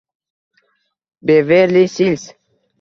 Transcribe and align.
Beverli 1.25 1.85
Sills 1.93 2.25